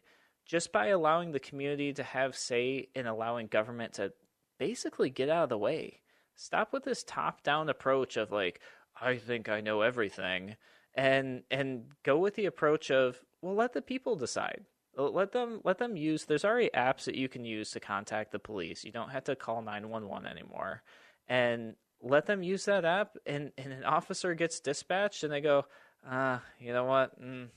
[0.49, 4.12] just by allowing the community to have say in allowing government to
[4.57, 6.01] basically get out of the way.
[6.35, 8.59] Stop with this top-down approach of like
[8.99, 10.55] I think I know everything
[10.95, 14.65] and and go with the approach of well let the people decide.
[14.97, 18.39] Let them let them use there's already apps that you can use to contact the
[18.39, 18.83] police.
[18.83, 20.81] You don't have to call 911 anymore.
[21.27, 25.65] And let them use that app and, and an officer gets dispatched and they go,
[26.09, 27.21] uh, you know what?
[27.21, 27.49] Mm,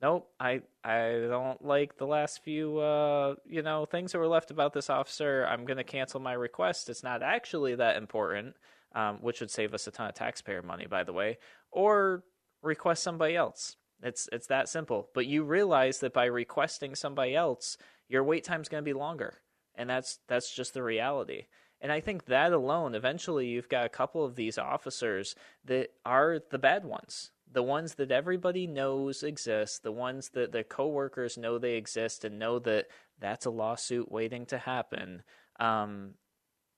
[0.00, 4.50] nope, I I don't like the last few uh, you know things that were left
[4.50, 5.46] about this officer.
[5.48, 6.88] I'm going to cancel my request.
[6.88, 8.56] It's not actually that important,
[8.94, 11.38] um, which would save us a ton of taxpayer money, by the way.
[11.70, 12.24] Or
[12.62, 13.76] request somebody else.
[14.02, 15.08] It's it's that simple.
[15.14, 17.76] But you realize that by requesting somebody else,
[18.08, 19.38] your wait time's going to be longer,
[19.74, 21.46] and that's that's just the reality.
[21.80, 26.40] And I think that alone, eventually, you've got a couple of these officers that are
[26.50, 31.58] the bad ones the ones that everybody knows exist, the ones that their coworkers know
[31.58, 32.86] they exist and know that
[33.18, 35.22] that's a lawsuit waiting to happen.
[35.58, 36.14] Um,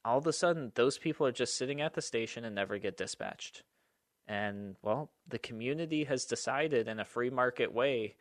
[0.05, 2.97] all of a sudden, those people are just sitting at the station and never get
[2.97, 3.63] dispatched.
[4.27, 8.15] And well, the community has decided in a free market way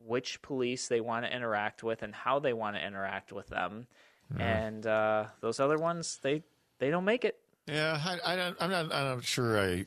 [0.00, 3.88] which police they want to interact with and how they want to interact with them.
[4.32, 4.40] Mm.
[4.40, 6.42] And uh, those other ones, they
[6.78, 7.36] they don't make it.
[7.68, 8.94] Yeah, I, am not.
[8.94, 9.60] I'm not sure.
[9.60, 9.84] I,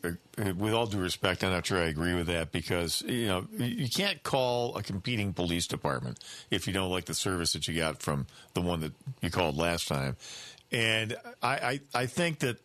[0.53, 3.89] with all due respect, I'm not sure I agree with that because you know you
[3.89, 6.19] can't call a competing police department
[6.51, 9.57] if you don't like the service that you got from the one that you called
[9.57, 10.15] last time.
[10.71, 12.59] And I, I, I think that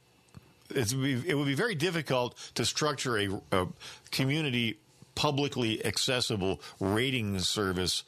[0.75, 3.67] it would be very difficult to structure a, a
[4.11, 4.77] community
[5.15, 8.03] publicly accessible rating service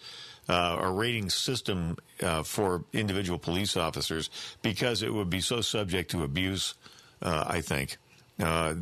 [0.49, 4.29] uh, or rating system uh, for individual police officers
[4.63, 6.75] because it would be so subject to abuse
[7.23, 7.99] uh, I think.
[8.41, 8.75] Uh,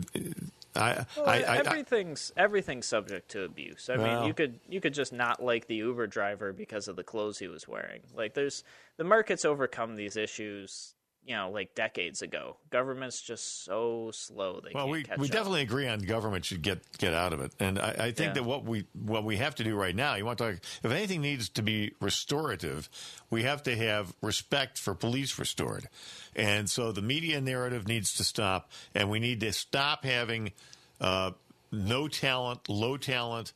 [0.74, 3.88] I, well, I, I, everything's everything's subject to abuse.
[3.88, 6.96] I well, mean, you could you could just not like the Uber driver because of
[6.96, 8.02] the clothes he was wearing.
[8.14, 8.62] Like, there's
[8.98, 10.94] the market's overcome these issues
[11.26, 12.56] you know, like decades ago.
[12.70, 14.60] Government's just so slow.
[14.60, 15.32] They well, we we up.
[15.32, 18.32] definitely agree on government should get get out of it, and I, I think yeah.
[18.34, 20.90] that what we what we have to do right now, you want to talk, if
[20.90, 22.88] anything needs to be restorative,
[23.28, 25.88] we have to have respect for police restored,
[26.36, 30.52] and so the media narrative needs to stop, and we need to stop having
[31.00, 31.32] uh,
[31.72, 33.52] no talent, low talent.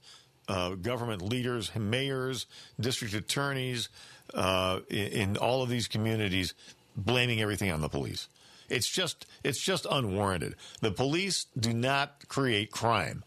[0.49, 2.47] Uh, government leaders, mayors,
[2.81, 3.89] district attorneys
[4.35, 6.55] uh, in, in all of these communities
[6.97, 8.29] blaming everything on the police.
[8.71, 10.55] It's just it's just unwarranted.
[10.81, 13.25] The police do not create crime.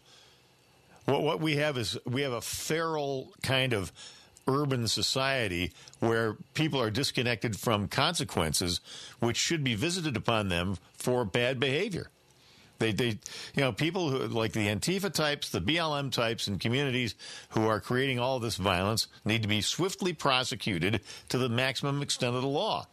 [1.04, 3.92] What what we have is we have a feral kind of
[4.48, 8.80] urban society where people are disconnected from consequences
[9.18, 12.10] which should be visited upon them for bad behavior.
[12.78, 13.06] They, they,
[13.54, 17.14] you know, people who like the Antifa types, the BLM types and communities
[17.50, 22.34] who are creating all this violence need to be swiftly prosecuted to the maximum extent
[22.34, 22.86] of the law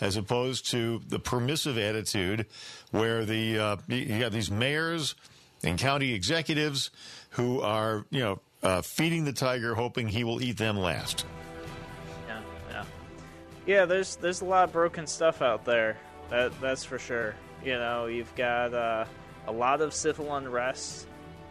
[0.00, 2.46] as opposed to the permissive attitude
[2.90, 5.14] where the uh, you got these mayors
[5.62, 6.90] and county executives
[7.30, 11.24] who are you know uh, feeding the tiger, hoping he will eat them last.
[12.26, 12.84] Yeah, yeah,
[13.66, 13.84] yeah.
[13.84, 15.96] There's there's a lot of broken stuff out there.
[16.30, 17.34] That that's for sure.
[17.64, 19.04] You know, you've got uh,
[19.46, 21.06] a lot of civil unrest.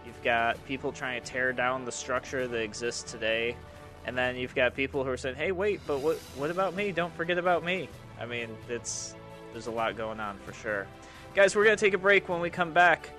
[0.05, 3.57] You've got people trying to tear down the structure that exists today.
[4.05, 6.93] And then you've got people who are saying, "Hey, wait, but what what about me?
[6.93, 9.13] Don't forget about me." I mean, it's
[9.53, 10.87] there's a lot going on for sure.
[11.35, 12.27] Guys, we're gonna take a break.
[12.29, 13.09] When we come back,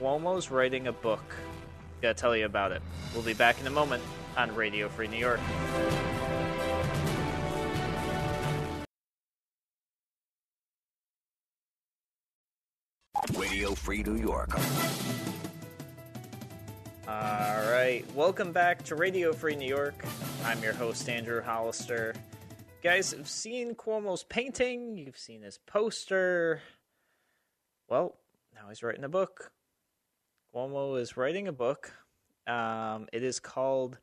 [0.00, 1.34] Cuomo's writing a book.
[2.00, 2.80] Gotta tell you about it.
[3.14, 4.02] We'll be back in a moment
[4.36, 5.40] on Radio Free New York.
[13.36, 14.50] Radio Free New York.
[17.08, 20.04] All right, welcome back to Radio Free New York.
[20.44, 22.14] I'm your host, Andrew Hollister
[22.82, 26.62] guys have seen Cuomo's painting, you've seen his poster.
[27.88, 28.16] Well,
[28.54, 29.52] now he's writing a book.
[30.54, 31.92] Cuomo is writing a book.
[32.46, 33.98] Um, it is called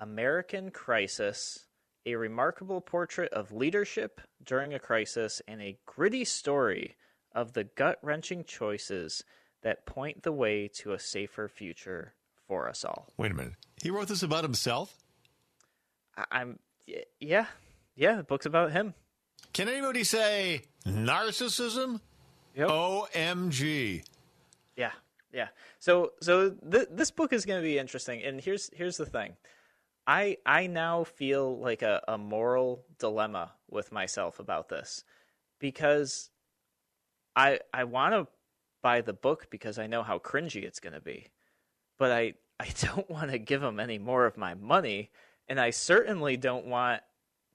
[0.00, 1.66] American Crisis
[2.06, 6.96] A Remarkable Portrait of Leadership During a Crisis and a Gritty Story
[7.34, 9.24] of the Gut Wrenching Choices
[9.62, 12.14] That Point the Way to a Safer Future
[12.46, 13.08] for Us All.
[13.16, 13.54] Wait a minute.
[13.82, 14.94] He wrote this about himself?
[16.16, 16.58] I- I'm.
[17.20, 17.46] Yeah,
[18.00, 18.94] yeah, the book's about him.
[19.52, 22.00] Can anybody say narcissism?
[22.54, 22.68] Yep.
[22.68, 24.02] OMG.
[24.74, 24.92] Yeah,
[25.34, 25.48] yeah.
[25.78, 29.36] So, so th- this book is going to be interesting, and here's here's the thing.
[30.06, 35.04] I I now feel like a, a moral dilemma with myself about this
[35.58, 36.30] because
[37.36, 38.28] I I want to
[38.82, 41.26] buy the book because I know how cringy it's going to be,
[41.98, 45.10] but I I don't want to give him any more of my money,
[45.48, 47.02] and I certainly don't want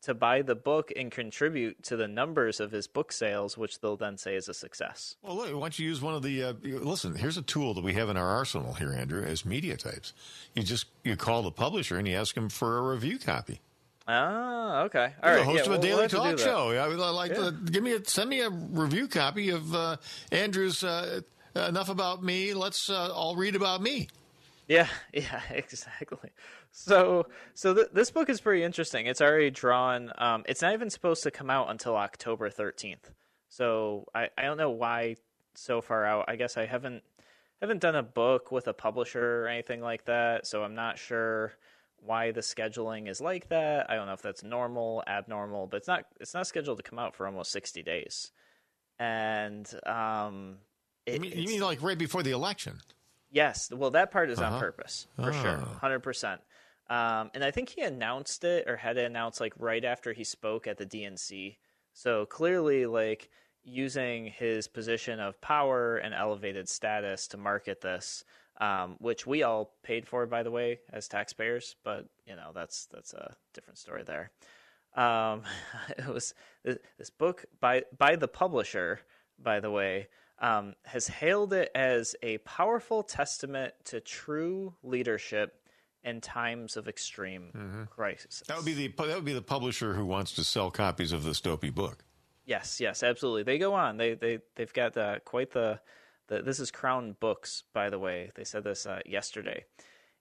[0.06, 3.98] to buy the book and contribute to the numbers of his book sales, which they'll
[3.98, 5.16] then say is a success.
[5.22, 6.44] Well, look, why don't you use one of the?
[6.44, 9.78] Uh, listen, here's a tool that we have in our arsenal here, Andrew, as media
[9.78, 10.14] types.
[10.56, 13.62] You just you call the publisher and you ask them for a review copy.
[14.08, 15.14] Ah, okay.
[15.24, 15.40] All You're right.
[15.40, 16.70] the host yeah, of a we'll- daily we'll have to do talk show.
[16.78, 17.38] I would like Yeah.
[17.46, 19.98] to give me a send me a review copy of uh,
[20.32, 21.22] Andrew's uh,
[21.56, 22.54] enough about me.
[22.54, 24.08] Let's uh, all read about me.
[24.68, 26.32] Yeah, yeah, exactly.
[26.72, 29.06] So, so th- this book is pretty interesting.
[29.08, 30.12] It's already drawn.
[30.18, 33.12] Um, it's not even supposed to come out until October thirteenth.
[33.50, 35.16] So I, I don't know why
[35.54, 36.26] so far out.
[36.28, 37.04] I guess I haven't
[37.62, 40.46] haven't done a book with a publisher or anything like that.
[40.46, 41.54] So I'm not sure
[41.98, 43.90] why the scheduling is like that.
[43.90, 46.06] I don't know if that's normal, abnormal, but it's not.
[46.20, 48.32] It's not scheduled to come out for almost sixty days.
[49.00, 50.58] And um,
[51.06, 52.80] it, You mean, you mean like right before the election?
[53.32, 54.60] Yes, well, that part is on Uh-huh.
[54.60, 55.78] purpose for sure, Ah.
[55.80, 56.42] hundred percent.
[56.88, 60.24] Um, and I think he announced it or had it announced like right after he
[60.24, 61.58] spoke at the DNC.
[61.94, 63.30] So clearly, like
[63.64, 68.24] using his position of power and elevated status to market this,
[68.62, 71.76] um, which we all paid for, by the way, as taxpayers.
[71.84, 74.32] But you know, that's that's a different story there.
[74.96, 75.42] Um,
[75.98, 79.00] it was this book by by the publisher,
[79.40, 80.08] by the way,
[80.40, 85.62] um, has hailed it as a powerful testament to true leadership
[86.04, 88.44] in times of extreme crisis.
[88.48, 91.24] That would be the that would be the publisher who wants to sell copies of
[91.24, 92.04] this dopey book.
[92.46, 93.44] Yes, yes, absolutely.
[93.44, 93.98] They go on.
[93.98, 95.80] They they they've got uh, quite the,
[96.28, 96.44] the.
[96.44, 98.32] This is Crown Books, by the way.
[98.36, 99.66] They said this uh, yesterday.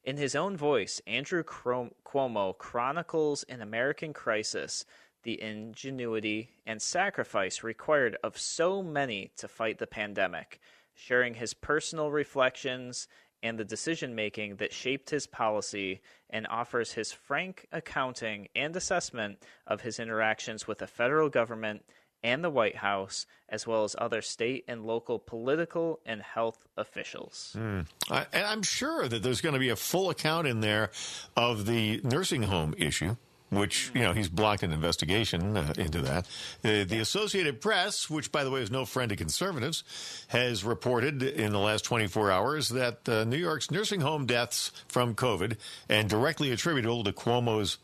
[0.05, 4.85] In his own voice, Andrew Cuomo chronicles an American crisis,
[5.25, 10.61] the ingenuity and sacrifice required of so many to fight the pandemic,
[10.95, 13.09] sharing his personal reflections
[13.43, 16.01] and the decision making that shaped his policy,
[16.31, 21.85] and offers his frank accounting and assessment of his interactions with the federal government
[22.25, 27.51] and the White House, as well as other state and local political and health officials.
[27.57, 27.81] Hmm.
[28.11, 30.91] I, and I'm sure that there's going to be a full account in there
[31.37, 33.17] of the nursing home issue,
[33.55, 36.27] which, you know, he's blocked an investigation uh, into that.
[36.65, 39.85] Uh, the Associated Press, which, by the way, is no friend to conservatives,
[40.29, 45.15] has reported in the last 24 hours that uh, New York's nursing home deaths from
[45.15, 45.57] COVID
[45.89, 47.79] and directly attributable to Cuomo's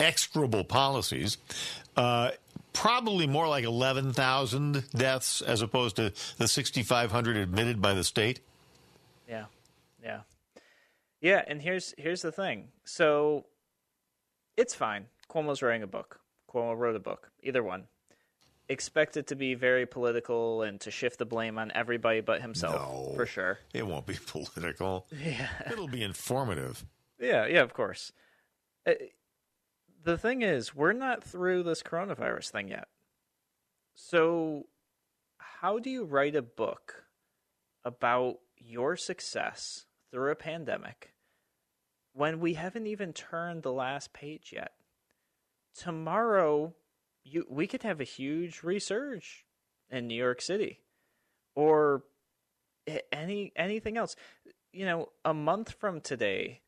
[0.00, 1.38] execrable policies.
[1.96, 2.30] Uh,
[2.72, 8.40] probably more like 11,000 deaths as opposed to the 6,500 admitted by the state.
[9.28, 9.46] Yeah,
[10.02, 10.20] yeah,
[11.20, 11.42] yeah.
[11.46, 12.68] And here's here's the thing.
[12.84, 13.46] So
[14.58, 15.06] it's fine.
[15.30, 16.20] Cuomo's writing a book.
[16.52, 17.30] Cuomo wrote a book.
[17.42, 17.84] Either one.
[18.68, 22.74] Expect it to be very political and to shift the blame on everybody but himself,
[22.74, 23.12] No.
[23.16, 23.58] for sure.
[23.72, 25.06] It won't be political.
[25.24, 25.48] Yeah.
[25.72, 26.84] It'll be informative.
[27.18, 28.12] Yeah, yeah, of course.
[28.86, 28.92] Uh,
[30.04, 32.88] the thing is, we're not through this coronavirus thing yet.
[33.94, 34.66] So,
[35.38, 37.04] how do you write a book
[37.84, 41.14] about your success through a pandemic
[42.18, 44.72] when we haven't even turned the last page yet?
[45.76, 46.74] Tomorrow,
[47.24, 49.44] you we could have a huge resurge
[49.90, 50.80] in New York City,
[51.54, 52.02] or
[53.12, 54.16] any anything else.
[54.72, 56.62] You know, a month from today,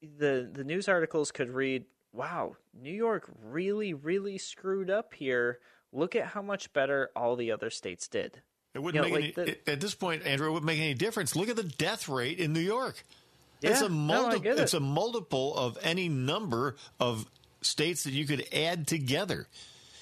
[0.00, 5.58] the the news articles could read, "Wow, New York really really screwed up here.
[5.92, 8.40] Look at how much better all the other states did."
[8.74, 10.48] It wouldn't You know, make like any, the- at this point, Andrew.
[10.48, 11.36] It wouldn't make any difference.
[11.36, 13.02] Look at the death rate in New York.
[13.62, 14.62] It's Yeah, a no, multi- get it.
[14.62, 17.26] It's a multiple of any number of
[17.62, 19.46] states that you could add together.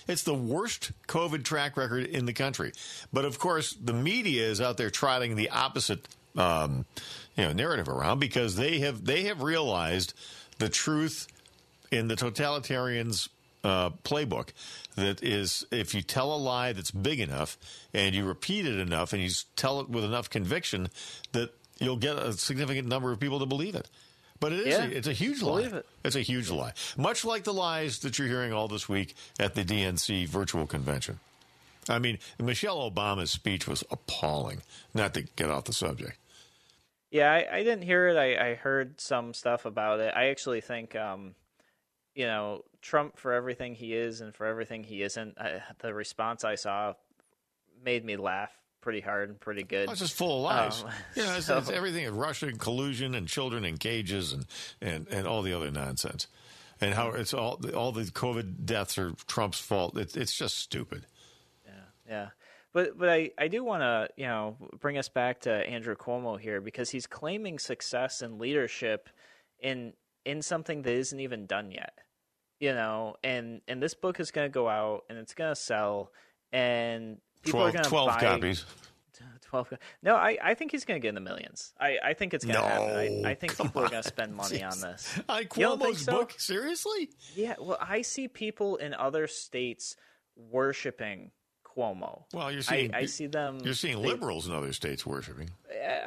[0.07, 2.73] It's the worst COVID track record in the country.
[3.13, 6.85] But of course, the media is out there trotting the opposite, um,
[7.37, 10.13] you know, narrative around because they have they have realized
[10.59, 11.27] the truth
[11.91, 13.29] in the totalitarians'
[13.63, 14.51] uh, playbook
[14.95, 17.57] that is if you tell a lie that's big enough
[17.95, 20.89] and you repeat it enough and you tell it with enough conviction
[21.33, 23.89] that you'll get a significant number of people to believe it.
[24.41, 25.61] But it is Yeah, a, it's a huge lie.
[25.63, 25.87] it.
[26.05, 26.73] It's a huge lie.
[26.97, 31.21] Much like the lies that you're hearing all this week at the DNC virtual convention.
[31.89, 34.63] I mean, Michelle Obama's speech was appalling.
[34.93, 36.19] Not to get off the subject.
[37.11, 38.17] Yeah, I, I didn't hear it.
[38.17, 40.13] I, I heard some stuff about it.
[40.17, 41.35] I actually think, um,
[42.15, 45.39] you know, Trump for everything he is and for everything he isn't.
[45.39, 46.95] I, the response I saw
[47.85, 48.51] made me laugh
[48.85, 49.89] pretty hard and pretty good.
[49.89, 50.85] It's just full of lies.
[50.85, 54.45] Um, you know, it's, it's everything in Russian collusion and children in cages and,
[54.83, 56.29] and, and all the other nonsense.
[56.81, 59.97] And how it's all all the COVID deaths are Trump's fault.
[59.97, 61.07] It's it's just stupid.
[61.65, 61.73] Yeah,
[62.07, 62.29] yeah.
[62.75, 66.39] But but I, I do want to, you know, bring us back to Andrew Cuomo
[66.39, 69.09] here because he's claiming success and leadership
[69.61, 69.95] in
[70.27, 71.97] in something that isn't even done yet.
[72.59, 75.57] You know, and and this book is going to go out and it's going to
[75.61, 76.11] sell
[76.53, 78.65] and people are 12, going to 12 buy copies.
[79.43, 81.75] 12 co- No, I, I think he's going to get in the millions.
[81.79, 83.25] I, I think it's going to No, happen.
[83.25, 85.21] I, I think people are going to spend money on this.
[85.29, 86.13] I You don't think Cuomo's so?
[86.13, 87.11] book seriously?
[87.37, 89.95] Yeah, well, I see people in other states
[90.37, 91.31] worshiping
[91.65, 92.25] Cuomo.
[92.33, 93.59] Well, you're seeing I, I see them.
[93.65, 95.51] You're seeing they- liberals in other states worshiping.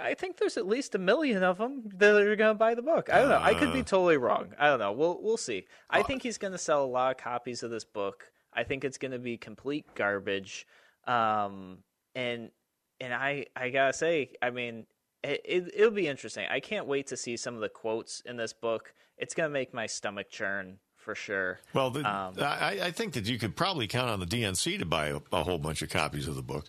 [0.01, 2.81] I think there's at least a million of them that are going to buy the
[2.81, 3.09] book.
[3.11, 3.39] I don't know.
[3.41, 3.73] I could Uh.
[3.73, 4.53] be totally wrong.
[4.57, 4.91] I don't know.
[4.93, 5.65] We'll we'll see.
[5.89, 8.31] I think he's going to sell a lot of copies of this book.
[8.53, 10.65] I think it's going to be complete garbage.
[11.08, 11.80] Um,
[12.16, 12.51] and
[12.99, 14.86] and I I gotta say, I mean,
[15.24, 16.45] it, it it'll be interesting.
[16.49, 18.93] I can't wait to see some of the quotes in this book.
[19.18, 21.60] It's to make my stomach churn for sure.
[21.74, 24.86] Well, the, Um, I, I think that you could probably count on the DNC to
[24.86, 26.66] buy a, a whole bunch of copies of the book,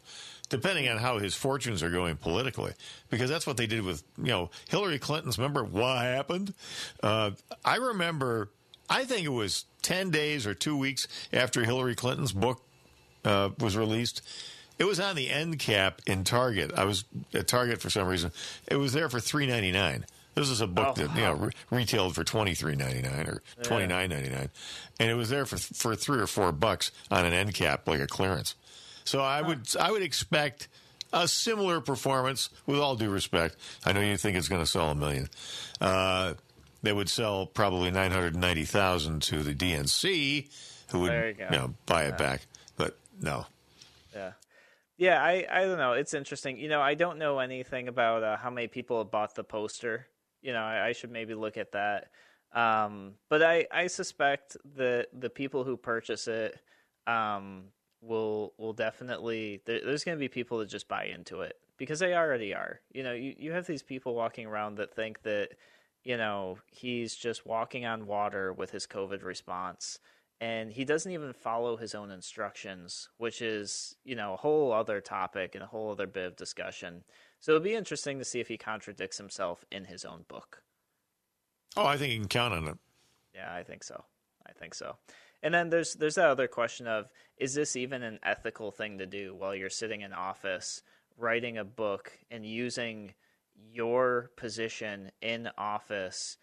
[0.49, 2.73] depending on how his fortunes are going politically,
[3.11, 5.39] because that's what they did with you know Hillary Clinton's.
[5.39, 6.55] Remember what happened?
[7.03, 7.33] Uh,
[7.65, 8.51] I remember.
[8.89, 12.63] I think it was ten days or two weeks after Hillary Clinton's book
[13.29, 14.23] uh, was released.
[14.79, 16.73] It was on the end cap in Target.
[16.77, 17.05] I was
[17.35, 18.31] at Target for some reason.
[18.69, 20.07] It was there for three ninety nine.
[20.35, 23.27] This is a book Oh, that you know re- retailed for twenty three ninety nine
[23.27, 24.51] or twenty nine ninety nine,
[25.01, 28.01] and it was there for for three or four bucks on an end cap like
[28.01, 28.55] a clearance.
[29.05, 30.69] So I would I would expect
[31.13, 32.51] a similar performance.
[32.67, 35.29] With all due respect, I know you think it's going to sell a million.
[35.81, 36.35] Uh,
[36.85, 40.47] they would sell probably nine hundred ninety thousand to the DNC,
[40.93, 42.43] who would There you know buy it back.
[43.21, 43.47] No,
[44.15, 44.33] Yeah.
[44.97, 45.93] Yeah, I, I don't know.
[45.93, 46.59] It's interesting.
[46.59, 50.09] You know, I don't know anything about uh, how many people have bought the poster.
[50.43, 52.09] You know, I, I should maybe look at that.
[52.53, 56.61] Um, but I, I suspect that the people who purchase it
[57.07, 57.65] um,
[58.01, 62.01] will will definitely there, there's going to be people that just buy into it because
[62.01, 62.81] they already are.
[62.93, 65.51] You know, you, you have these people walking around that think that
[66.05, 70.01] you know he's just walking on water with his COVID response
[70.41, 75.01] and he doesn't even follow his own instructions, which is, you know, a whole other
[75.01, 77.03] topic and a whole other bit of discussion.
[77.41, 80.63] So it'll be interesting to see if he contradicts himself in his own book.
[81.77, 82.79] oh, I think you can count on it.
[83.35, 84.05] Yeah, I think so.
[84.49, 84.97] I think so.
[85.43, 89.07] And then there's there's that other question of is this even an ethical thing to
[89.07, 90.83] do while you're sitting in office
[91.17, 93.15] writing a book and using
[93.73, 96.39] your position in office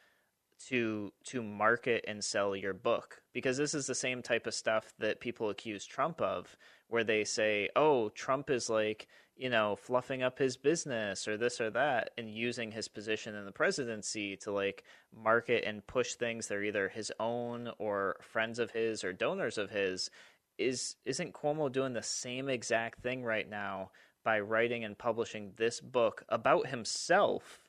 [0.68, 4.94] to to market and sell your book because this is the same type of stuff
[5.00, 6.56] that people accuse Trump of
[6.88, 11.60] where they say oh Trump is like you know fluffing up his business or this
[11.60, 14.84] or that and using his position in the presidency to like
[15.14, 19.58] market and push things that are either his own or friends of his or donors
[19.58, 20.10] of his.
[20.58, 23.92] Is isn't Cuomo doing the same exact thing right now
[24.24, 27.65] by writing and publishing this book about himself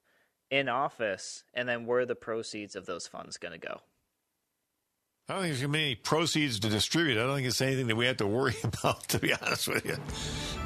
[0.50, 3.80] in office, and then where the proceeds of those funds going to go?
[5.28, 7.18] I don't think there's going to be any proceeds to distribute.
[7.18, 9.84] I don't think it's anything that we have to worry about, to be honest with
[9.84, 9.96] you.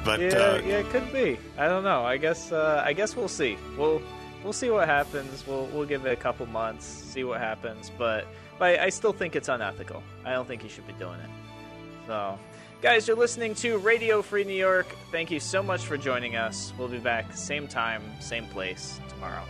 [0.05, 1.39] But Yeah, uh, yeah, it could be.
[1.57, 2.03] I don't know.
[2.03, 3.57] I guess uh, I guess we'll see.
[3.77, 4.01] We'll
[4.43, 5.45] we'll see what happens.
[5.47, 7.91] We'll we'll give it a couple months, see what happens.
[7.97, 8.27] But
[8.59, 10.03] but I still think it's unethical.
[10.23, 11.29] I don't think he should be doing it.
[12.05, 12.37] So,
[12.81, 14.87] guys, you're listening to Radio Free New York.
[15.11, 16.73] Thank you so much for joining us.
[16.77, 19.43] We'll be back same time, same place tomorrow.